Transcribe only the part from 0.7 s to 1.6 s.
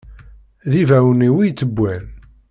D ibawen-iw, i